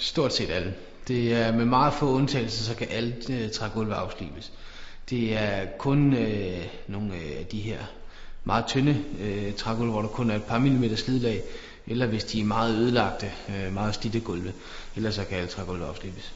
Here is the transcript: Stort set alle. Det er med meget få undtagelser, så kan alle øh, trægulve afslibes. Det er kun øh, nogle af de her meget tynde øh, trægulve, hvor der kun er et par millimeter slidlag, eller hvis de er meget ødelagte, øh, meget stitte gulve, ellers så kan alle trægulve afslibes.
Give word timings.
Stort 0.00 0.34
set 0.34 0.50
alle. 0.50 0.74
Det 1.08 1.32
er 1.32 1.52
med 1.52 1.64
meget 1.64 1.94
få 1.94 2.10
undtagelser, 2.10 2.64
så 2.64 2.74
kan 2.74 2.86
alle 2.90 3.16
øh, 3.30 3.50
trægulve 3.50 3.94
afslibes. 3.94 4.52
Det 5.10 5.36
er 5.36 5.66
kun 5.78 6.12
øh, 6.14 6.66
nogle 6.88 7.14
af 7.14 7.46
de 7.52 7.60
her 7.60 7.78
meget 8.44 8.66
tynde 8.66 9.04
øh, 9.20 9.54
trægulve, 9.54 9.92
hvor 9.92 10.02
der 10.02 10.08
kun 10.08 10.30
er 10.30 10.36
et 10.36 10.44
par 10.44 10.58
millimeter 10.58 10.96
slidlag, 10.96 11.42
eller 11.86 12.06
hvis 12.06 12.24
de 12.24 12.40
er 12.40 12.44
meget 12.44 12.74
ødelagte, 12.76 13.30
øh, 13.48 13.72
meget 13.74 13.94
stitte 13.94 14.20
gulve, 14.20 14.52
ellers 14.96 15.14
så 15.14 15.24
kan 15.24 15.36
alle 15.38 15.48
trægulve 15.48 15.86
afslibes. 15.86 16.32